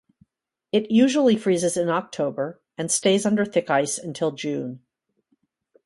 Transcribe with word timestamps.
It 0.71 0.89
usually 0.89 1.37
freezes 1.37 1.77
in 1.77 1.87
October 1.87 2.59
and 2.75 2.89
stays 2.89 3.23
under 3.23 3.45
thick 3.45 3.69
ice 3.69 3.99
until 3.99 4.31
June. 4.31 4.81